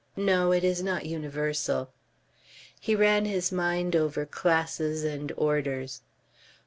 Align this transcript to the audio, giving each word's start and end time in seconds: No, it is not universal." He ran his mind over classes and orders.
No, 0.17 0.51
it 0.51 0.63
is 0.63 0.81
not 0.81 1.05
universal." 1.05 1.91
He 2.79 2.95
ran 2.95 3.25
his 3.25 3.51
mind 3.51 3.95
over 3.95 4.25
classes 4.25 5.03
and 5.03 5.31
orders. 5.37 6.01